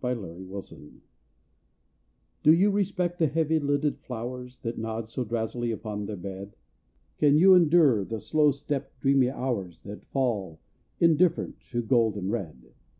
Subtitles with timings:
[0.00, 1.02] XL Tranquillity
[2.42, 6.56] Do you respect the heavy lidded flowers That nod so drowsily upon their bed?
[7.16, 10.58] Can you endure the slow stepped, dreamy hours That fall,
[10.98, 12.74] indifferent, to gold and red?